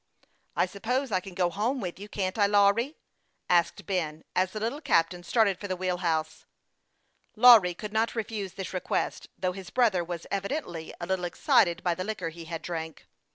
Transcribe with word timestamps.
277 0.55 0.55
"I 0.55 0.65
suppose 0.97 1.11
I 1.15 1.19
can 1.19 1.35
go 1.35 1.51
home 1.51 1.79
with 1.79 1.99
you 1.99 2.09
can't 2.09 2.35
I, 2.39 2.47
Lawry?" 2.47 2.97
asked 3.51 3.85
Ben, 3.85 4.23
as 4.35 4.49
the 4.49 4.59
little 4.59 4.81
captain 4.81 5.21
started 5.21 5.59
for 5.59 5.67
the 5.67 5.75
wheel 5.75 5.97
house. 5.97 6.47
Lawry 7.35 7.75
could 7.75 7.93
not 7.93 8.15
refuse 8.15 8.53
this 8.53 8.73
request, 8.73 9.27
though 9.37 9.51
his 9.53 9.69
brother 9.69 10.03
was 10.03 10.25
evidently 10.31 10.91
a 10.99 11.05
little 11.05 11.25
excited 11.25 11.83
by 11.83 11.93
the 11.93 12.03
liquor 12.03 12.29
he 12.29 12.45
had 12.45 12.63
drank. 12.63 13.05